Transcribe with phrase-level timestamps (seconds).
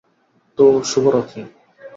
[0.57, 1.41] তো, শুভরাত্রি।